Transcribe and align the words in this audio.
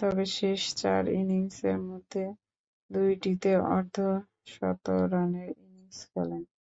তবে, 0.00 0.24
শেষ 0.36 0.60
চার 0.80 1.02
ইনিংসের 1.14 1.78
মধ্যে 1.88 2.24
দুইটিতে 2.90 3.50
অর্ধ-শতরানের 3.70 5.48
ইনিংস 5.62 5.98
খেলেন। 6.10 6.42